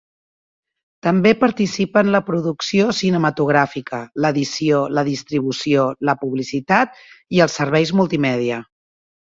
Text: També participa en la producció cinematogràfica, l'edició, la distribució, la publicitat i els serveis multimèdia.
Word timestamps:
També 1.07 1.33
participa 1.41 2.03
en 2.05 2.09
la 2.15 2.21
producció 2.29 2.89
cinematogràfica, 3.01 4.01
l'edició, 4.27 4.83
la 5.01 5.05
distribució, 5.13 5.87
la 6.11 6.19
publicitat 6.25 7.01
i 7.39 7.47
els 7.47 7.61
serveis 7.63 7.95
multimèdia. 8.03 8.63